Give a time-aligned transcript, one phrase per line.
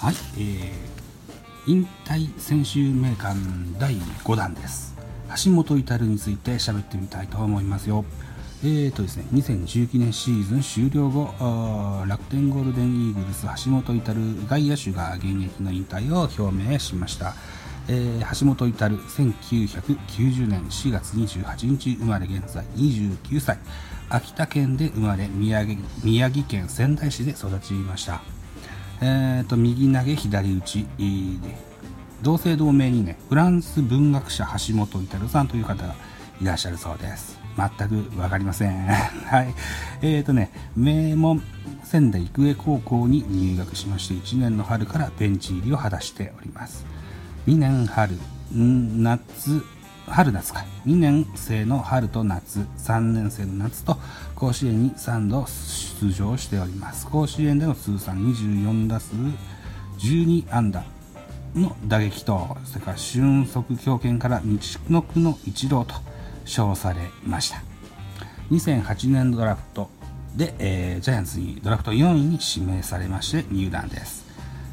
[0.00, 0.72] はい、えー、
[1.66, 3.40] 引退選手名鑑
[3.80, 4.94] 第5弾です。
[5.44, 8.04] 橋本至について喋ってみたいと思いますよ。
[8.62, 11.34] えーとですね、2019年シーズン終了後
[12.06, 14.14] 楽天ゴールデンイーグルス橋本至
[14.48, 17.34] 外野手が現役の引退を表明しました、
[17.88, 23.58] えー、橋本至1990年4月28日生まれ現在29歳。
[24.10, 28.37] 秋田県で生まれ宮城宮城県仙台市で育ちました。
[29.00, 30.86] えーと、右投げ左打ち
[32.22, 35.94] 同姓同名にねフランス文学者橋本至さんという方が
[36.40, 37.38] いらっしゃるそうです。
[37.56, 38.86] 全く分かりません。
[38.86, 39.54] はい。
[40.02, 41.42] えーとね名門
[41.84, 46.84] 仙台育英高校に入学しまして1年の春からベンチ入りを果たしております。
[47.46, 48.18] 2年春
[48.52, 49.62] 夏
[50.08, 53.96] 春夏か2年生の春と夏3年生の夏と
[54.34, 57.06] 甲子園に3度出場しております。
[57.06, 59.14] 甲子園での通算24打数
[59.98, 60.84] 12安打
[61.54, 65.94] の打撃とそれから俊足強肩から日の区の一郎と
[66.44, 67.62] 称されました。
[68.50, 69.90] 2008年ドラフト
[70.36, 74.26] で、えー、ジャイアンツにドラフト4位に指名されまして入団です。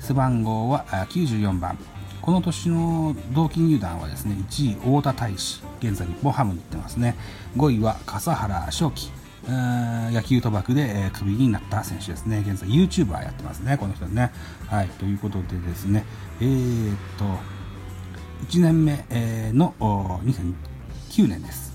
[0.00, 1.78] 背番号は94番。
[2.22, 7.16] この年の同期入団はですね1位太田大使現在日本ハムに行ってますね。
[7.56, 9.10] 5位は笠原翔樹
[9.48, 12.44] 野球賭博で、えー、クビになった選手ですね。
[12.46, 14.30] 現在 YouTuber やってますねこの人ね。
[14.68, 16.04] はいということでですね
[16.40, 17.24] えー、っと
[18.46, 21.72] 1年目、えー、の2009年です。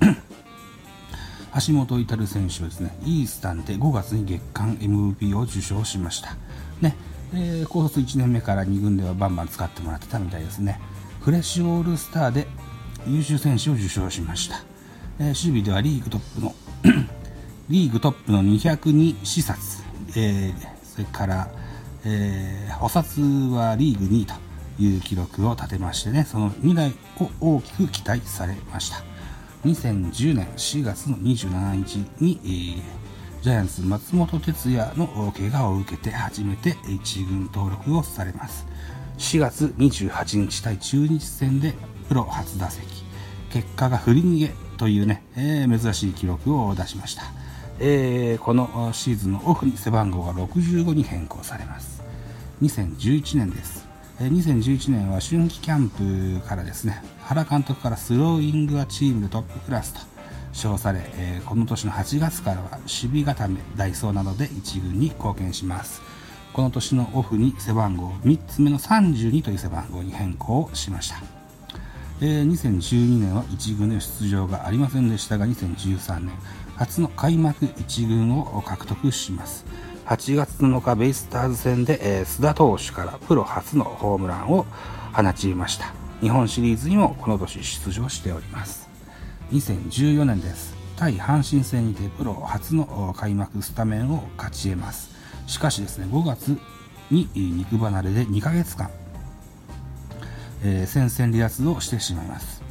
[1.66, 6.36] 橋本至選手はですねイースタンで5月に月間 MVP を受賞しました。
[6.80, 6.96] ね
[7.32, 10.80] えー、高卒1年目から2軍ではバンバン使ってもらってたみたいですね。
[11.20, 12.46] フレッシュオールスターで
[13.06, 14.62] 優秀選手を受賞しました、
[15.18, 16.54] えー、守備ではリーグトップの
[17.68, 19.60] リーグトップの202視察、
[20.16, 21.48] えー、それから、
[22.04, 24.34] えー、補殺はリーグ2位と
[24.82, 26.24] いう記録を立てましてね。
[26.24, 29.04] その未来を大きく期待されました。
[29.64, 32.99] 2010年4月の27日に、えー
[33.42, 38.66] ジャイアンツ松本哲也の怪我を受けて初めて1軍登録をされます。
[39.16, 41.72] 4月28日対中日戦で
[42.08, 42.86] プロ初打席。
[43.50, 47.22] 結果が振り逃げというね、えー、珍しい記録を出しました、
[47.80, 52.02] えー、このシーズンのオフに背番号が65に変更されます。
[52.60, 53.88] 2011年です。
[54.18, 55.88] 2011年は春季キャン
[56.40, 60.09] プからですね原監督からスローイングはチームでトップクラスと
[60.52, 66.02] 称され、えー、この年の8月からは守備固めダイソーなどで1軍に貢献します。
[66.52, 71.22] この年のオフに背番号3つ目の32という背番号に変更しました、
[72.20, 76.34] えー、2012年は1軍で出場がありませんでしたが2013年
[76.76, 79.66] 初の開幕1軍を獲得します。
[80.06, 84.66] 8月7日ベイスターズ戦で、えー、須田投手からプロ初のホームランを
[85.12, 85.92] 放ちました。
[86.20, 88.89] 日本シリーズにもこの年出場しております。
[89.50, 90.74] 2014年です。
[90.96, 95.10] 対阪神戦にてプロ初の開幕スタメンを勝ち得ます。
[95.46, 96.58] しかしですね5月
[97.10, 98.90] に肉離れで2ヶ月間、
[100.62, 102.62] えー、戦線離脱をしてしまいます。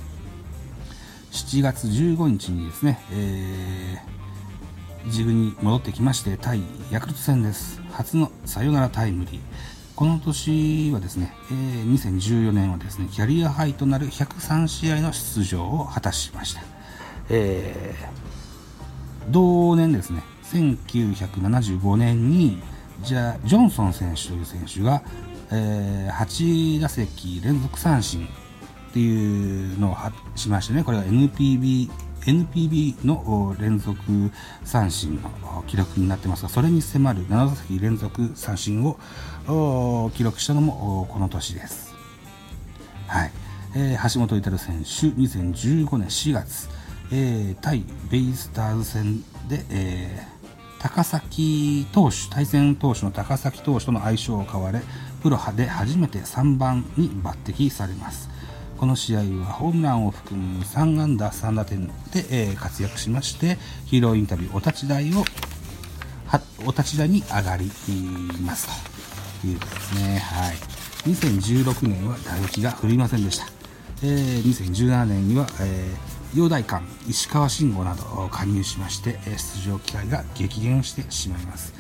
[1.32, 7.82] 7月15日にですね、えー、自分に戻ってきまして対ヤクルト戦です。
[7.92, 9.40] 初のサヨナラタイムリー。
[9.96, 16.62] この年はですね、えー、2014年はですね、キャリアハイとなる103試合の出場を果たしました。
[17.30, 22.62] えー、同年ですね、1975年に、
[23.04, 25.02] じゃジョンソン選手という選手が、
[25.52, 28.28] えー、8打席連続三振
[28.90, 29.96] っていうのを
[30.36, 31.90] しましてね、これは NPB
[32.26, 33.98] NPB の連続
[34.64, 41.94] 三振の記録になってますがそれに迫る7打席連続三振を記録したのもこの年です、
[43.08, 43.32] はい。
[43.76, 46.70] えー、橋本至選手2015年4月、
[47.12, 54.82] えー、対ベイスターズ戦で、えー、高崎投手対戦投手の高崎投手との相性を買われ
[55.22, 58.30] プロで初めて3番に抜擢されます
[58.78, 61.94] この試合はホームランを含む3安打3打点で、
[62.30, 65.24] えー、活躍しましてヒーローインタビューお立ち台を
[66.66, 67.66] お立ち台に上がり
[68.46, 68.68] ます
[69.42, 70.20] ということですね。
[70.20, 70.56] はい。
[71.10, 73.46] 2016年は打撃が振りませんでした。
[74.04, 81.74] えー、2017年には、えー、陽大館、石川慎吾など加入しまして、出場機会が激減してしまいます。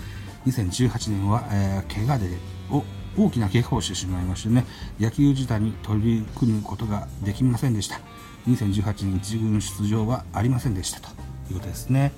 [0.45, 2.37] 2018年は、えー、怪我で
[2.71, 2.83] を
[3.17, 4.65] 大きな怪我をしてしまいましてね
[4.99, 7.99] 野球自体に取り組むことができませんでした。
[8.47, 10.99] 2018年1軍出場はありませんでした。
[11.01, 11.07] と
[11.49, 12.11] いうことですね、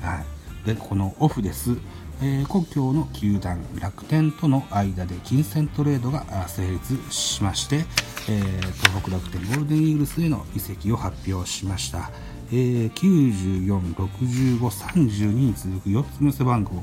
[0.00, 0.24] は
[0.64, 1.76] い、でこのオフです、
[2.20, 7.84] えー、故郷の球団楽天との間で金銭トレードが成立しまして、
[8.30, 12.10] えー、東北楽天ゴールデンイーグルスへの移籍を発表しました、
[12.52, 16.82] えー、94、65、32に続く4つの背番号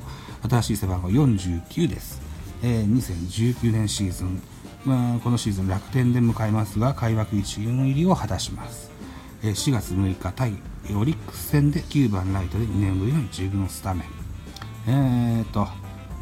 [0.49, 2.21] 新しい背番号49です、
[2.63, 4.41] えー、2019年シーズン、
[4.85, 8.91] まあ、このシーズン楽天で迎えますが開幕1軍入りを果たします、
[9.43, 10.53] え、4月6日対
[10.93, 14.03] オリックス戦で9番ライトで2年ぶりの1軍スタメン。
[14.87, 15.67] えーと、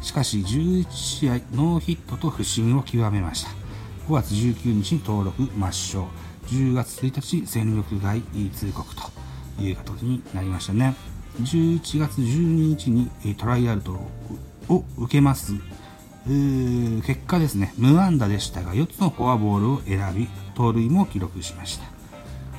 [0.00, 3.63] しかし11試合ノーヒットと不振を極めました。
[4.08, 6.06] 5月19日に登録抹消、
[6.46, 8.20] 10月1日戦力外
[8.52, 10.94] 通告という形になりましたね。
[11.40, 13.92] 11月12日にトライアウト
[14.68, 15.54] を受けます。
[16.26, 21.84] 結果ですね、無安打でしたが4つのフォアボールを選び、盗塁も記録しました。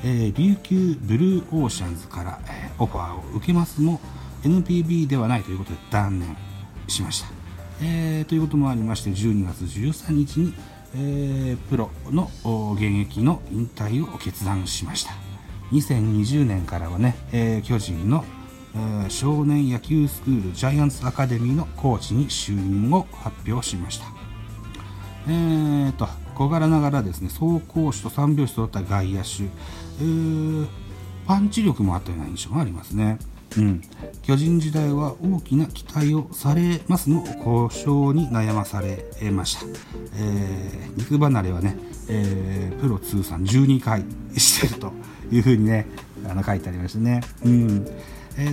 [0.03, 4.00] えー、琉球ブルーオーシャンズから、え、オファーを受けますも、
[4.44, 6.38] NPB ではないということで断念
[6.88, 7.27] しました。
[7.81, 10.53] えー、ということもありまして12月13日に、
[10.97, 12.31] えー、プロの
[12.74, 15.12] 現役の引退を決断しました。
[15.71, 18.24] 2020年からはね、えー、巨人の、
[18.75, 24.06] えー、少年野球スクールジャイアンツアカデミーのコーチに就任を発表しました。
[25.27, 30.68] えーと小柄ながらですね走攻守と三拍子とった外野手、えー、
[31.25, 33.18] パンチ力もあったような印象がありますね。
[33.57, 33.81] うん、
[34.23, 39.65] 巨人時代は大きな期待をされますの交渉に悩まされました、
[40.17, 41.77] えー、肉離れはね、
[42.09, 44.03] えー、プロ通算12回
[44.37, 44.91] してると
[45.31, 45.87] いうふうにね
[46.27, 47.85] あの書いてありましたね、うん、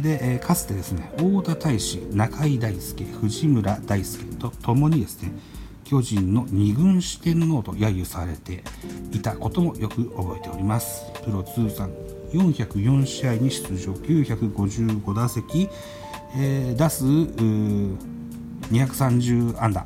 [0.03, 5.33] で、かつてですね太田大使中井大輔藤村大輔とともにですね
[5.85, 8.65] 巨人の二軍四天王と揶揄されて
[9.13, 11.03] いたこともよく覚えております。
[11.23, 11.91] プロ通算
[12.33, 15.69] 404試合に出場955打席、
[16.37, 19.85] えー、打数230安打、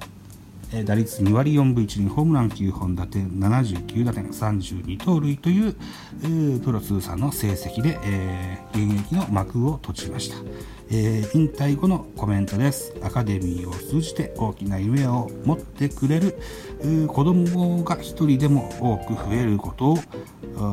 [0.72, 5.74] えー、打率2割4分1厘ホームラン9本打点79打点32盗塁という、
[6.22, 10.36] えー、プロ通算の成績で、えー、現役の幕を閉じました、
[10.90, 12.94] えー、引退後のコメントです。
[13.02, 16.38] アカデミーを通じて大きな夢を持ってくれる、
[16.80, 19.98] えー、子供が一人でも多く増えることを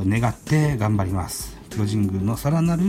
[0.05, 1.62] 願って頑張ります。
[1.75, 2.83] 巨人軍のさらなる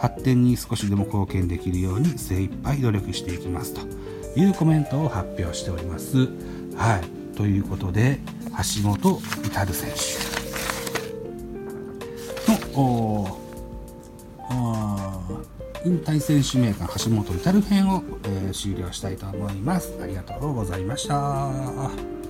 [0.00, 3.80] 発展に少しでも貢献できるように精一杯努力していきますと
[4.38, 6.28] いうコメントを発表しております。
[6.76, 8.20] はい、ということで
[8.50, 10.32] 橋本至選手
[12.48, 13.38] の
[15.84, 19.92] 引退選手名鑑橋本至編を、えー、終了したいと思います。
[20.02, 22.21] ありがとうございました。